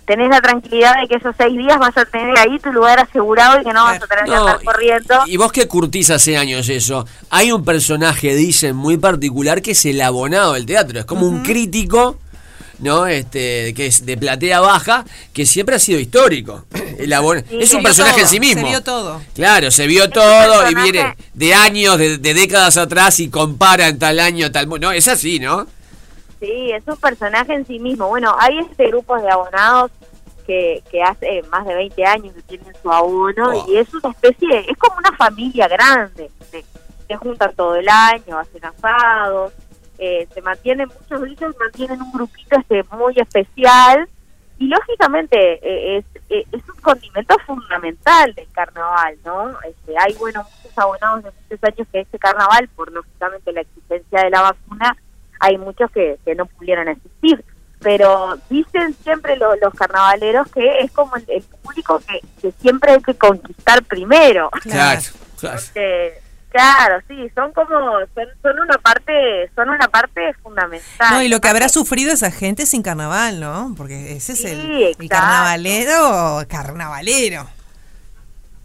tenés 0.10 0.30
la 0.30 0.42
tranquilidad 0.42 1.00
de 1.00 1.08
que 1.08 1.16
esos 1.18 1.36
seis 1.38 1.56
días 1.56 1.78
vas 1.78 1.96
a 1.96 2.04
tener 2.04 2.36
ahí 2.40 2.58
tu 2.58 2.72
lugar 2.74 3.00
asegurado 3.00 3.62
y 3.62 3.64
que 3.64 3.72
no 3.74 3.84
vas 3.84 4.02
a 4.02 4.08
tener 4.08 4.26
que 4.26 4.34
andar 4.34 4.64
corriendo 4.64 5.14
y 5.28 5.38
vos 5.38 5.52
que 5.52 5.68
curtís 5.68 6.10
hace 6.10 6.36
años 6.36 6.68
eso, 6.68 7.06
hay 7.30 7.52
un 7.52 7.64
personaje, 7.64 8.34
dicen, 8.34 8.76
muy 8.76 8.98
particular 8.98 9.62
que 9.62 9.72
es 9.72 9.86
el 9.86 10.02
abonado 10.02 10.54
del 10.54 10.66
teatro. 10.66 11.00
Es 11.00 11.06
como 11.06 11.28
un 11.28 11.44
crítico, 11.44 12.18
¿no? 12.80 13.06
Este, 13.06 13.74
que 13.76 13.86
es 13.86 14.04
de 14.04 14.18
platea 14.18 14.60
baja, 14.62 15.06
que 15.32 15.46
siempre 15.46 15.76
ha 15.76 15.80
sido 15.80 16.00
histórico. 16.00 16.66
El 16.98 17.12
abon- 17.14 17.44
Sí, 17.48 17.58
es 17.62 17.74
un 17.74 17.84
personaje 17.84 18.16
todo, 18.16 18.24
en 18.24 18.28
sí 18.30 18.40
mismo. 18.40 18.62
se 18.64 18.68
vio 18.70 18.82
todo. 18.84 19.22
Claro, 19.36 19.70
se 19.70 19.86
vio 19.88 20.10
todo 20.10 20.70
y 20.72 20.74
viene 20.76 21.16
de 21.36 21.54
años, 21.54 21.98
de, 22.00 22.18
de 22.18 22.34
décadas 22.34 22.78
atrás 22.78 23.20
y 23.20 23.30
compara 23.30 23.88
en 23.90 24.00
tal 24.00 24.20
año, 24.20 24.52
tal... 24.52 24.68
No, 24.82 24.92
es 24.92 25.08
así, 25.08 25.40
¿no? 25.40 25.68
Sí, 26.42 26.72
es 26.72 26.84
un 26.88 26.96
personaje 26.98 27.54
en 27.54 27.68
sí 27.68 27.80
mismo. 27.80 28.08
Bueno, 28.08 28.34
hay 28.40 28.60
este 28.60 28.88
grupos 28.88 29.22
de 29.22 29.30
abonados 29.30 29.92
que, 30.50 30.84
que 30.90 31.04
hace 31.04 31.44
más 31.52 31.64
de 31.64 31.76
20 31.76 32.06
años 32.06 32.34
que 32.34 32.42
tienen 32.42 32.74
su 32.82 32.92
abono 32.92 33.54
y 33.68 33.78
es 33.78 33.94
una 33.94 34.10
especie, 34.10 34.66
es 34.68 34.78
como 34.80 34.98
una 34.98 35.16
familia 35.16 35.68
grande. 35.68 36.32
Se, 36.50 36.66
se 37.08 37.16
juntan 37.18 37.54
todo 37.54 37.76
el 37.76 37.88
año, 37.88 38.40
hacen 38.40 38.66
asados, 38.66 39.54
eh, 40.00 40.28
se 40.34 40.42
mantienen, 40.42 40.88
muchos 40.88 41.22
de 41.22 41.30
ellos 41.30 41.56
mantienen 41.60 42.02
un 42.02 42.12
grupito 42.12 42.60
este 42.60 42.84
muy 42.96 43.14
especial 43.18 44.10
y 44.58 44.68
lógicamente 44.70 45.38
eh, 45.38 45.98
es, 45.98 46.06
eh, 46.32 46.46
es 46.52 46.68
un 46.68 46.82
condimento 46.82 47.38
fundamental 47.46 48.34
del 48.34 48.52
carnaval, 48.52 49.20
¿no? 49.24 49.52
Este, 49.62 49.94
hay, 50.00 50.16
bueno, 50.16 50.44
muchos 50.44 50.76
abonados 50.80 51.26
de 51.26 51.32
muchos 51.32 51.64
años 51.64 51.88
que 51.92 52.00
este 52.00 52.18
carnaval, 52.18 52.68
por 52.70 52.92
lógicamente 52.92 53.54
la 53.54 53.62
existencia 53.62 54.24
de 54.24 54.32
la 54.32 54.42
vacuna, 54.42 54.98
hay 55.42 55.60
muchos 55.60 55.92
que, 55.92 56.18
que 56.26 56.34
no 56.34 56.48
pudieron 56.48 56.88
asistir. 56.88 57.46
Pero 57.82 58.38
dicen 58.50 58.96
siempre 59.04 59.38
lo- 59.38 59.56
los 59.56 59.74
carnavaleros 59.74 60.52
que 60.52 60.80
es 60.82 60.92
como 60.92 61.16
el, 61.16 61.26
el 61.30 61.44
público 61.44 62.02
que, 62.08 62.20
que 62.42 62.52
siempre 62.62 62.92
hay 62.94 63.02
que 63.02 63.14
conquistar 63.14 63.84
primero. 63.84 64.50
Claro, 64.64 65.02
claro. 65.40 65.60
Porque, 65.64 66.20
claro, 66.50 67.02
sí, 67.08 67.30
son 67.34 67.54
como, 67.54 67.70
son, 68.14 68.26
son 68.42 68.60
una 68.60 68.78
parte, 68.80 69.50
son 69.56 69.70
una 69.70 69.88
parte 69.88 70.34
fundamental. 70.44 71.08
No, 71.12 71.22
y 71.24 71.30
lo 71.30 71.40
que 71.40 71.48
habrá 71.48 71.70
sufrido 71.70 72.12
esa 72.12 72.32
gente 72.32 72.66
sin 72.66 72.82
carnaval, 72.84 73.40
¿no? 73.40 73.74
Porque 73.78 74.14
ese 74.18 74.34
es 74.34 74.44
el, 74.44 74.62
Sí, 74.62 74.84
el 74.84 74.90
exacto. 74.90 75.08
carnavalero, 75.10 76.44
carnavalero. 76.50 77.48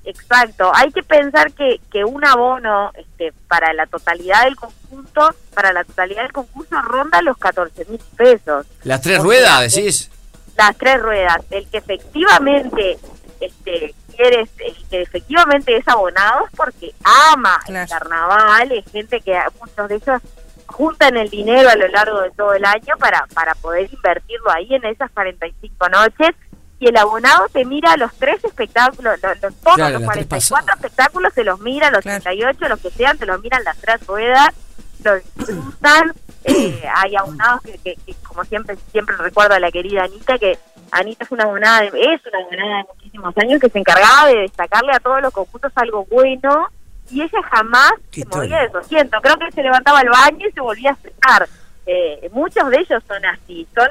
Exacto, 0.05 0.71
hay 0.75 0.93
que 0.93 1.03
pensar 1.03 1.53
que, 1.53 1.81
que 1.91 2.05
un 2.05 2.25
abono 2.25 2.93
este, 2.95 3.33
para 3.49 3.73
la 3.73 3.87
totalidad 3.87 4.45
del 4.45 4.57
conjunto, 4.57 5.35
para 5.55 5.73
la 5.73 5.83
totalidad 5.85 6.23
del 6.23 6.33
concurso 6.33 6.81
ronda 6.83 7.23
los 7.23 7.39
14 7.39 7.87
mil 7.87 8.01
pesos. 8.17 8.67
Las 8.83 9.01
tres 9.01 9.21
O 9.21 9.25
ruedas, 9.25 9.75
decís. 9.75 10.11
Las 10.57 10.77
tres 10.77 11.01
ruedas, 11.01 11.39
el 11.51 11.67
que 11.69 11.79
efectivamente 11.79 12.99
este, 13.41 13.95
quiere, 14.15 14.41
el 14.59 14.89
que 14.91 15.03
efectivamente 15.03 15.77
es 15.77 15.89
abonado 15.89 16.47
es 16.47 16.53
porque 16.55 16.95
ama 17.03 17.59
el 17.67 17.89
carnaval, 17.89 18.73
es 18.73 18.85
gente 18.93 19.21
que 19.21 19.39
muchos 19.59 19.89
de 19.89 19.95
ellos 19.97 20.23
juntan 20.67 21.17
el 21.17 21.31
dinero 21.31 21.71
a 21.71 21.77
lo 21.77 21.89
largo 21.89 22.21
de 22.21 22.31
todo 22.33 22.53
el 22.53 22.65
año 22.65 22.97
para, 22.99 23.27
para 23.33 23.55
poder 23.55 23.89
invertirlo 23.93 24.51
ahí 24.51 24.75
en 24.75 24.85
esas 24.85 25.11
45 25.13 25.89
noches 25.89 26.35
y 26.79 26.89
el 26.89 26.97
abonado 26.97 27.47
te 27.53 27.65
mira 27.65 27.97
los 27.97 28.13
tres 28.15 28.43
espectáculos, 28.45 29.15
los, 29.23 29.43
los- 29.43 29.55
todos 29.57 29.77
Claro, 29.77 29.93
los 29.99 30.03
las 30.03 30.11
tres 30.13 30.27
44 30.27 30.57
pasadas. 30.57 30.77
espectáculos 30.77 31.33
se 31.35 31.45
los 31.45 31.61
mira, 31.61 31.91
los 31.91 32.01
Claro. 32.03 32.23
38, 32.23 32.69
los 32.69 32.81
que 32.81 32.91
sean, 32.91 33.17
te 33.19 33.27
los 33.27 33.41
miran 33.41 33.63
las 33.65 33.77
tres 33.79 34.07
ruedas, 34.07 34.49
los 35.05 35.23
disfrutan, 35.37 36.13
eh, 36.45 36.83
hay 36.95 37.17
abonados 37.17 37.63
que, 37.63 37.79
que- 37.79 37.97
que, 38.05 38.15
como 38.27 38.45
siempre 38.45 38.77
siempre 38.93 39.17
recuerdo 39.17 39.55
a 39.55 39.61
la 39.61 39.71
querida 39.71 40.05
Anita, 40.05 40.39
que 40.39 40.59
Anita 40.91 41.25
es 41.25 41.31
una 41.31 41.45
abonada, 41.45 41.81
de- 41.83 41.89
es 41.89 42.21
una 42.27 42.39
abonada 42.41 42.77
de 42.79 42.85
muchísimos 42.95 43.39
años 43.39 43.61
que 43.61 43.71
se 43.71 43.79
encargaba 43.79 44.29
de 44.29 44.41
destacarle 44.41 44.93
a 44.93 45.01
todos 45.01 45.23
los 45.23 45.33
conjuntos 45.33 45.73
algo 45.77 46.05
bueno 46.11 46.69
y 47.11 47.23
ella 47.23 47.39
jamás 47.51 47.93
se 48.11 48.25
movía 48.27 48.61
de 48.63 48.71
su 48.71 48.79
asiento, 48.79 49.19
creo 49.23 49.37
que 49.37 49.53
se 49.53 49.63
levantaba 49.63 50.01
al 50.01 50.09
baño 50.09 50.47
y 50.49 50.53
se 50.53 50.61
volvía 50.61 50.93
a 50.93 50.97
sentar. 50.97 51.49
Eh, 51.87 52.31
muchos 52.33 52.69
de 52.71 52.79
ellos 52.79 53.03
son 53.07 53.25
así, 53.27 53.67
son 53.75 53.89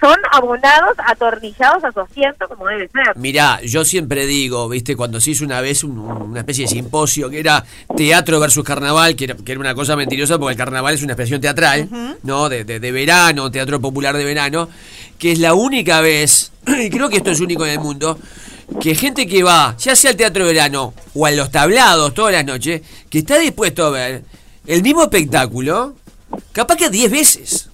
son 0.00 0.16
abonados 0.32 0.96
atornillados 1.06 1.84
a 1.84 1.92
su 1.92 2.00
asiento 2.00 2.48
como 2.48 2.66
debe 2.66 2.88
ser. 2.88 3.16
Mirá, 3.16 3.60
yo 3.62 3.84
siempre 3.84 4.26
digo, 4.26 4.68
viste, 4.68 4.96
cuando 4.96 5.20
se 5.20 5.30
hizo 5.32 5.44
una 5.44 5.60
vez 5.60 5.84
un- 5.84 5.98
una 5.98 6.40
especie 6.40 6.64
de 6.64 6.68
simposio 6.70 7.30
que 7.30 7.38
era 7.40 7.64
teatro 7.96 8.40
versus 8.40 8.64
carnaval, 8.64 9.14
que 9.16 9.24
era, 9.24 9.34
que 9.36 9.52
era 9.52 9.60
una 9.60 9.74
cosa 9.74 9.94
mentirosa 9.96 10.38
porque 10.38 10.52
el 10.52 10.58
carnaval 10.58 10.94
es 10.94 11.02
una 11.02 11.12
expresión 11.12 11.40
teatral, 11.40 11.88
¿no? 12.22 12.48
De, 12.48 12.64
de- 12.64 12.80
de 12.80 12.92
verano, 12.92 13.50
teatro 13.50 13.80
popular 13.80 14.16
de 14.16 14.24
verano, 14.24 14.68
que 15.18 15.32
es 15.32 15.38
la 15.38 15.54
única 15.54 16.00
vez, 16.00 16.52
y 16.66 16.90
creo 16.90 17.08
que 17.08 17.18
esto 17.18 17.30
es 17.30 17.40
único 17.40 17.64
en 17.64 17.72
el 17.72 17.78
mundo, 17.80 18.18
que 18.80 18.94
gente 18.94 19.26
que 19.26 19.42
va, 19.42 19.76
ya 19.78 19.94
sea 19.96 20.10
al 20.10 20.16
teatro 20.16 20.46
de 20.46 20.52
verano 20.52 20.94
o 21.14 21.26
a 21.26 21.30
los 21.30 21.50
tablados 21.50 22.12
todas 22.14 22.32
las 22.32 22.44
noches, 22.44 22.82
que 23.08 23.18
está 23.18 23.38
dispuesto 23.38 23.86
a 23.86 23.90
ver 23.90 24.22
el 24.66 24.82
mismo 24.82 25.02
espectáculo, 25.02 25.94
capaz 26.52 26.76
que 26.76 26.90
10 26.90 27.10
veces. 27.10 27.69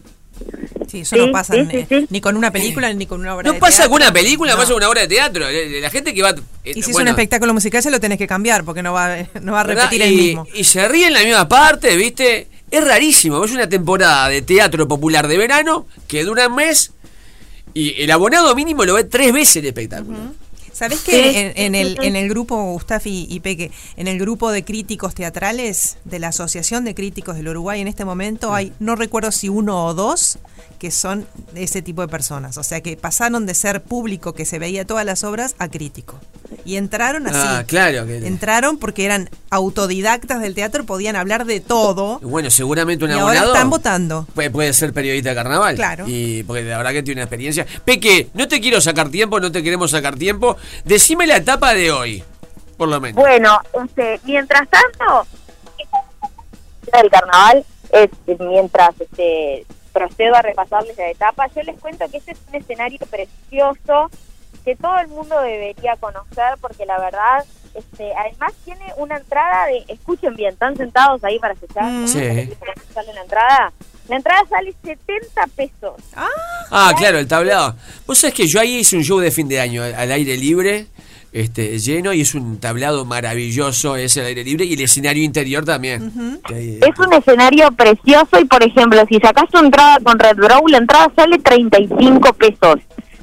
Sí, 0.88 1.00
eso 1.00 1.16
Sí, 1.16 1.22
no 1.26 1.32
pasa 1.32 1.54
sí, 1.54 1.60
en- 1.60 1.88
sí, 1.88 2.06
ni 2.10 2.20
con 2.20 2.36
una 2.36 2.50
película 2.52 2.92
ni 2.92 3.06
con 3.06 3.20
una 3.20 3.34
obra 3.34 3.44
No 3.48 3.54
de 3.54 3.58
pasa 3.58 3.78
teatro. 3.78 3.90
con 3.92 4.02
una 4.02 4.12
película, 4.12 4.52
No. 4.52 4.56
pasa 4.58 4.68
con 4.68 4.76
una 4.76 4.88
obra 4.88 5.00
de 5.02 5.08
teatro. 5.08 5.48
Eh, 5.48 5.80
La 5.80 5.90
gente 5.90 6.14
que 6.14 6.22
va... 6.22 6.30
eh, 6.64 6.72
Y 6.76 6.82
si 6.82 6.90
es 6.92 6.96
un 6.96 7.08
espectáculo 7.08 7.52
musical 7.54 7.82
se 7.82 7.90
lo 7.90 7.98
tenés 7.98 8.18
que 8.18 8.26
cambiar 8.26 8.64
porque 8.64 8.82
no 8.82 8.92
va, 8.92 9.16
no 9.42 9.52
va 9.52 9.60
a 9.60 9.64
¿verdad? 9.64 9.84
repetir 9.84 10.02
el 10.02 10.12
y, 10.12 10.16
mismo. 10.16 10.46
y 10.54 10.64
se 10.64 10.86
ríe 10.86 11.08
en 11.08 11.12
la 11.14 11.22
misma 11.24 11.48
parte, 11.48 11.96
¿viste? 11.96 12.46
Es 12.70 12.84
rarísimo. 12.84 13.44
Es 13.44 13.52
una 13.52 13.68
temporada 13.68 14.28
de 14.28 14.42
teatro 14.42 14.86
popular 14.88 15.26
de 15.28 15.36
verano 15.38 15.86
que 16.08 16.24
dura 16.24 16.46
un 16.48 16.56
mes 16.56 16.92
y 17.74 18.00
el 18.02 18.10
abonado 18.10 18.54
mínimo 18.54 18.84
lo 18.84 18.94
ve 18.94 19.04
tres 19.04 19.32
veces 19.32 19.56
el 19.56 19.66
espectáculo. 19.66 20.18
¿Sabés 20.76 21.00
que 21.00 21.40
en, 21.40 21.52
en 21.56 21.74
el, 21.74 21.98
en 22.02 22.16
el 22.16 22.28
grupo, 22.28 22.62
Gustaf 22.72 23.06
y, 23.06 23.26
y 23.30 23.40
Peque, 23.40 23.70
en 23.96 24.08
el 24.08 24.18
grupo 24.18 24.50
de 24.50 24.62
críticos 24.62 25.14
teatrales 25.14 25.96
de 26.04 26.18
la 26.18 26.28
Asociación 26.28 26.84
de 26.84 26.94
Críticos 26.94 27.36
del 27.36 27.48
Uruguay 27.48 27.80
en 27.80 27.88
este 27.88 28.04
momento 28.04 28.52
hay, 28.52 28.74
no 28.78 28.94
recuerdo 28.94 29.32
si 29.32 29.48
uno 29.48 29.86
o 29.86 29.94
dos, 29.94 30.38
que 30.78 30.90
son 30.90 31.26
de 31.54 31.62
ese 31.62 31.80
tipo 31.80 32.02
de 32.02 32.08
personas. 32.08 32.58
O 32.58 32.62
sea 32.62 32.82
que 32.82 32.96
pasaron 32.98 33.46
de 33.46 33.54
ser 33.54 33.82
público 33.82 34.34
que 34.34 34.44
se 34.44 34.58
veía 34.58 34.84
todas 34.84 35.06
las 35.06 35.24
obras 35.24 35.54
a 35.58 35.68
crítico. 35.68 36.20
Y 36.64 36.76
entraron 36.76 37.26
así. 37.26 37.38
Ah, 37.40 37.64
claro. 37.66 38.06
Que, 38.06 38.26
Entraron 38.26 38.76
porque 38.76 39.04
eran 39.04 39.30
autodidactas 39.56 40.40
del 40.40 40.54
teatro, 40.54 40.84
podían 40.84 41.16
hablar 41.16 41.44
de 41.44 41.60
todo. 41.60 42.18
bueno, 42.20 42.50
seguramente 42.50 43.04
un 43.04 43.10
Y 43.10 43.14
ahora 43.14 43.24
abonado 43.24 43.54
están 43.54 43.70
votando. 43.70 44.26
puede, 44.34 44.50
puede 44.50 44.72
ser 44.72 44.92
periodista 44.92 45.30
de 45.30 45.34
carnaval. 45.34 45.74
Claro. 45.74 46.04
Y 46.06 46.42
porque 46.44 46.62
la 46.62 46.78
verdad 46.78 46.92
que 46.92 47.02
tiene 47.02 47.20
una 47.20 47.24
experiencia. 47.24 47.66
Peque, 47.84 48.28
no 48.34 48.48
te 48.48 48.60
quiero 48.60 48.80
sacar 48.80 49.08
tiempo, 49.08 49.40
no 49.40 49.50
te 49.52 49.62
queremos 49.62 49.90
sacar 49.90 50.16
tiempo. 50.16 50.56
Decime 50.84 51.26
la 51.26 51.36
etapa 51.36 51.74
de 51.74 51.90
hoy, 51.90 52.24
por 52.76 52.88
lo 52.88 53.00
menos. 53.00 53.16
Bueno, 53.16 53.58
este, 53.84 54.20
mientras 54.24 54.68
tanto, 54.68 55.26
el 56.92 57.10
carnaval, 57.10 57.64
es, 57.92 58.10
mientras 58.38 59.00
este, 59.00 59.66
procedo 59.92 60.34
a 60.34 60.42
repasarles 60.42 60.96
la 60.96 61.10
etapa, 61.10 61.48
yo 61.54 61.62
les 61.62 61.78
cuento 61.80 62.04
que 62.10 62.18
este 62.18 62.32
es 62.32 62.38
un 62.48 62.54
escenario 62.56 62.98
precioso 63.10 64.10
que 64.64 64.74
todo 64.74 64.98
el 64.98 65.08
mundo 65.08 65.40
debería 65.40 65.96
conocer 65.96 66.58
porque 66.60 66.84
la 66.86 66.98
verdad, 66.98 67.44
este, 67.76 68.12
además 68.14 68.52
tiene 68.64 68.84
una 68.96 69.16
entrada 69.16 69.66
de, 69.66 69.84
escuchen 69.92 70.34
bien, 70.34 70.52
están 70.52 70.76
sentados 70.76 71.22
ahí 71.24 71.38
para 71.38 71.54
escuchar, 71.54 71.84
Mm. 71.90 72.06
Sí. 72.08 72.18
sale 72.94 73.12
la 73.14 73.22
entrada. 73.22 73.72
La 74.08 74.16
entrada 74.16 74.40
sale 74.48 74.72
70 74.84 75.46
pesos. 75.56 75.94
Ah, 76.70 76.92
claro, 76.96 77.18
el 77.18 77.26
tablado. 77.26 77.74
Vos 78.06 78.18
sabés 78.18 78.34
que 78.34 78.46
yo 78.46 78.60
ahí 78.60 78.76
hice 78.76 78.96
un 78.96 79.02
show 79.02 79.18
de 79.18 79.30
fin 79.32 79.48
de 79.48 79.60
año 79.60 79.82
al- 79.82 80.12
aire 80.12 80.36
libre, 80.36 80.86
este, 81.32 81.78
lleno, 81.80 82.12
y 82.12 82.20
es 82.20 82.34
un 82.36 82.58
tablado 82.60 83.04
maravilloso, 83.04 83.96
es 83.96 84.16
el 84.16 84.26
aire 84.26 84.44
libre, 84.44 84.64
y 84.64 84.74
el 84.74 84.80
escenario 84.80 85.22
interior 85.24 85.64
también. 85.64 86.40
Es 86.48 86.98
un 86.98 87.12
escenario 87.12 87.70
precioso 87.72 88.38
y, 88.40 88.44
por 88.44 88.62
ejemplo, 88.62 89.04
si 89.08 89.18
sacas 89.18 89.50
tu 89.50 89.58
entrada 89.58 89.98
con 90.02 90.18
Red 90.18 90.36
Brow, 90.36 90.66
la 90.68 90.78
entrada 90.78 91.10
sale 91.16 91.38
35 91.38 92.32
pesos. 92.34 92.76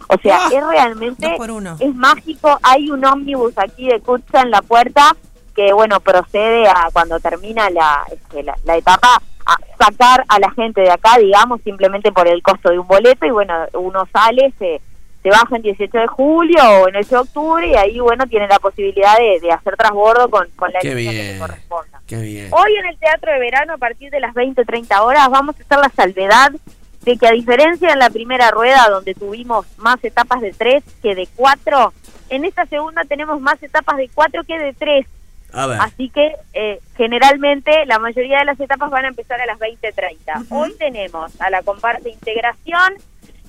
O 0.09 0.17
sea, 0.21 0.37
Ah, 0.45 0.49
es 0.51 0.65
realmente, 0.67 1.27
dos 1.27 1.37
por 1.37 1.51
uno. 1.51 1.75
es 1.79 1.95
mágico. 1.95 2.59
Hay 2.63 2.89
un 2.91 3.03
ómnibus 3.05 3.53
aquí 3.57 3.87
de 3.87 3.99
Kutza 3.99 4.41
en 4.41 4.51
la 4.51 4.61
puerta 4.61 5.15
que, 5.55 5.71
bueno, 5.73 5.99
procede 5.99 6.67
a 6.67 6.89
cuando 6.91 7.19
termina 7.19 7.69
la, 7.69 8.03
este, 8.11 8.43
la, 8.43 8.55
la 8.65 8.75
etapa 8.77 9.21
a 9.45 9.57
sacar 9.77 10.23
a 10.27 10.39
la 10.39 10.49
gente 10.51 10.81
de 10.81 10.89
acá, 10.91 11.17
digamos, 11.19 11.61
simplemente 11.61 12.11
por 12.11 12.27
el 12.27 12.41
costo 12.41 12.69
de 12.71 12.79
un 12.79 12.87
boleto 12.87 13.25
y, 13.25 13.29
bueno, 13.31 13.53
uno 13.73 14.07
sale, 14.11 14.51
se, 14.57 14.81
se 15.21 15.29
baja 15.29 15.55
en 15.55 15.61
18 15.61 15.97
de 15.97 16.07
julio 16.07 16.59
o 16.81 16.87
en 16.87 16.95
8 16.95 17.07
de 17.09 17.17
octubre 17.17 17.67
y 17.67 17.75
ahí, 17.75 17.99
bueno, 17.99 18.25
tiene 18.27 18.47
la 18.47 18.57
posibilidad 18.59 19.17
de, 19.17 19.39
de 19.41 19.51
hacer 19.51 19.75
transbordo 19.77 20.29
con, 20.29 20.47
con 20.55 20.71
la 20.71 20.79
línea 20.81 21.11
que 21.11 21.33
le 21.33 21.39
corresponda. 21.39 22.01
Qué 22.07 22.17
bien. 22.17 22.49
Hoy 22.51 22.75
en 22.79 22.85
el 22.87 22.97
Teatro 22.97 23.31
de 23.31 23.39
Verano, 23.39 23.73
a 23.73 23.77
partir 23.77 24.09
de 24.11 24.19
las 24.21 24.33
20, 24.33 24.63
30 24.65 25.03
horas, 25.03 25.29
vamos 25.29 25.55
a 25.59 25.63
hacer 25.63 25.77
la 25.79 25.89
salvedad 25.95 26.51
de 27.03 27.17
que 27.17 27.27
a 27.27 27.31
diferencia 27.31 27.91
en 27.91 27.99
la 27.99 28.09
primera 28.09 28.51
rueda, 28.51 28.87
donde 28.89 29.13
tuvimos 29.13 29.65
más 29.77 30.03
etapas 30.03 30.41
de 30.41 30.53
3 30.53 30.83
que 31.01 31.15
de 31.15 31.27
4, 31.35 31.93
en 32.29 32.45
esta 32.45 32.65
segunda 32.65 33.03
tenemos 33.03 33.41
más 33.41 33.61
etapas 33.61 33.97
de 33.97 34.09
4 34.13 34.43
que 34.43 34.59
de 34.59 34.73
3. 34.73 35.05
A 35.53 35.67
ver. 35.67 35.81
Así 35.81 36.09
que 36.09 36.35
eh, 36.53 36.79
generalmente 36.95 37.85
la 37.85 37.99
mayoría 37.99 38.39
de 38.39 38.45
las 38.45 38.59
etapas 38.59 38.89
van 38.89 39.05
a 39.05 39.09
empezar 39.09 39.39
a 39.39 39.45
las 39.45 39.59
20.30. 39.59 40.47
Hoy 40.49 40.73
tenemos 40.79 41.39
a 41.39 41.49
la 41.49 41.61
comparsa 41.61 42.09
Integración, 42.09 42.93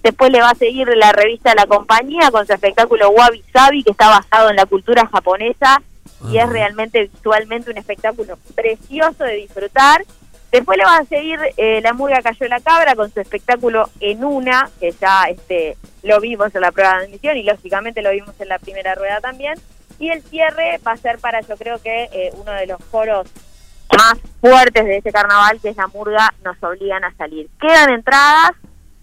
después 0.02 0.30
le 0.30 0.40
va 0.40 0.50
a 0.50 0.54
seguir 0.54 0.88
la 0.96 1.12
revista 1.12 1.54
La 1.54 1.66
Compañía 1.66 2.30
con 2.30 2.46
su 2.46 2.52
espectáculo 2.52 3.08
Wabi 3.10 3.42
Sabi, 3.52 3.84
que 3.84 3.92
está 3.92 4.08
basado 4.08 4.50
en 4.50 4.56
la 4.56 4.66
cultura 4.66 5.06
japonesa 5.06 5.80
y 6.30 6.38
es 6.38 6.48
realmente 6.48 7.10
visualmente 7.12 7.70
un 7.70 7.78
espectáculo 7.78 8.38
precioso 8.54 9.24
de 9.24 9.36
disfrutar. 9.36 10.04
Después 10.54 10.78
le 10.78 10.84
va 10.84 10.98
a 10.98 11.04
seguir 11.06 11.40
eh, 11.56 11.80
La 11.82 11.92
Murga 11.94 12.22
Cayó 12.22 12.46
la 12.46 12.60
Cabra 12.60 12.94
con 12.94 13.12
su 13.12 13.18
espectáculo 13.18 13.90
En 13.98 14.22
Una, 14.22 14.70
que 14.78 14.92
ya 14.92 15.24
este 15.24 15.76
lo 16.04 16.20
vimos 16.20 16.54
en 16.54 16.60
la 16.60 16.70
prueba 16.70 16.96
de 16.98 17.06
admisión 17.06 17.36
y 17.36 17.42
lógicamente 17.42 18.02
lo 18.02 18.12
vimos 18.12 18.36
en 18.38 18.48
la 18.48 18.60
primera 18.60 18.94
rueda 18.94 19.20
también. 19.20 19.54
Y 19.98 20.10
el 20.10 20.22
cierre 20.22 20.78
va 20.86 20.92
a 20.92 20.96
ser 20.96 21.18
para, 21.18 21.40
yo 21.40 21.56
creo 21.56 21.82
que 21.82 22.04
eh, 22.12 22.30
uno 22.34 22.52
de 22.52 22.68
los 22.68 22.78
foros 22.84 23.26
más 23.98 24.14
fuertes 24.40 24.84
de 24.84 24.98
este 24.98 25.10
carnaval, 25.10 25.58
que 25.60 25.70
es 25.70 25.76
la 25.76 25.88
murga, 25.88 26.32
nos 26.44 26.62
obligan 26.62 27.02
a 27.02 27.12
salir. 27.16 27.50
Quedan 27.60 27.90
entradas, 27.90 28.52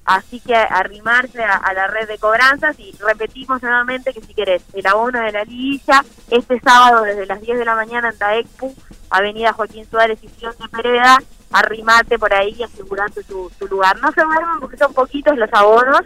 así 0.06 0.40
que 0.40 0.56
arrimarse 0.56 1.44
a, 1.44 1.74
la 1.74 1.88
red 1.88 2.08
de 2.08 2.18
cobranzas 2.18 2.80
y 2.80 2.96
repetimos 3.06 3.62
nuevamente 3.62 4.14
que 4.14 4.22
si 4.22 4.34
querés 4.34 4.64
el 4.72 4.88
abono 4.88 5.20
de 5.20 5.34
la 5.34 5.44
liguilla, 5.44 6.06
este 6.30 6.62
sábado 6.62 7.04
desde 7.04 7.26
las 7.26 7.42
10 7.42 7.60
de 7.60 7.66
la 7.66 7.76
mañana 7.76 8.12
en 8.12 8.18
Taekpu, 8.18 8.74
Avenida 9.10 9.52
Joaquín 9.52 9.86
Suárez 9.92 10.18
y 10.22 10.30
Sion 10.30 10.56
de 10.58 10.70
Pereda, 10.70 11.20
arrimate 11.52 12.18
por 12.18 12.34
ahí 12.34 12.56
y 12.58 12.64
asegurarte 12.64 13.24
tu, 13.24 13.52
tu 13.60 13.68
lugar. 13.68 14.00
No 14.00 14.12
se 14.12 14.22
duerman 14.22 14.60
porque 14.60 14.78
son 14.78 14.94
poquitos 14.94 15.38
los 15.38 15.50
abonos 15.54 16.02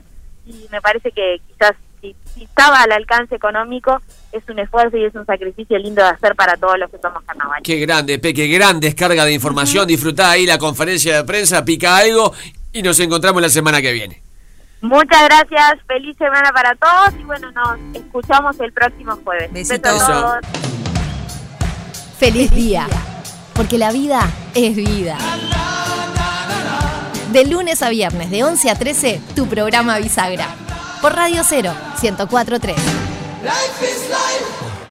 y 0.46 0.68
me 0.72 0.82
parece 0.82 1.12
que 1.12 1.42
quizás 1.48 1.74
si, 2.02 2.16
si 2.34 2.44
estaba 2.44 2.82
al 2.82 2.92
alcance 2.92 3.36
económico, 3.36 4.02
es 4.32 4.44
un 4.50 4.60
esfuerzo 4.60 4.98
y 4.98 5.06
es 5.06 5.16
un 5.16 5.26
sacrificio 5.26 5.78
lindo 5.78 6.02
de 6.02 6.10
hacer 6.10 6.36
para 6.36 6.58
todos 6.58 6.78
los 6.78 6.90
que 6.92 6.98
somos 7.00 7.24
carnaval. 7.24 7.62
Qué 7.64 7.78
grande, 7.80 8.20
Peque, 8.20 8.48
gran 8.48 8.80
descarga 8.80 9.26
de 9.26 9.34
información. 9.34 9.88
Disfrutá 9.88 10.32
ahí 10.32 10.46
la 10.46 10.58
conferencia 10.58 11.18
de 11.18 11.24
prensa, 11.24 11.64
pica 11.64 11.98
algo 11.98 12.34
y 12.72 12.82
nos 12.82 13.00
encontramos 13.00 13.42
la 13.42 13.50
semana 13.50 13.82
que 13.82 13.94
viene. 13.94 14.22
Muchas 14.82 15.24
gracias, 15.24 15.80
feliz 15.88 16.16
semana 16.18 16.52
para 16.52 16.76
todos 16.76 17.20
y 17.20 17.24
bueno, 17.24 17.52
nos 17.52 17.80
escuchamos 17.96 18.60
el 18.60 18.72
próximo 18.72 19.18
jueves. 19.24 19.52
Besitos. 19.52 20.02
A 20.04 20.42
todos. 20.42 20.66
Feliz 22.20 22.52
día, 22.52 22.88
porque 23.56 23.78
la 23.78 23.92
vida 23.92 24.30
es 24.54 24.76
vida. 24.76 25.18
De 27.32 27.46
lunes 27.46 27.82
a 27.82 27.90
viernes, 27.90 28.30
de 28.30 28.44
11 28.44 28.70
a 28.70 28.76
13, 28.76 29.22
tu 29.36 29.48
programa 29.48 29.98
Bisagra. 29.98 30.48
Por 31.02 31.16
Radio 31.16 31.44
0, 31.44 31.74
104.3. 32.00 32.76
Life 32.76 32.76
is 33.82 34.10
life. 34.10 34.65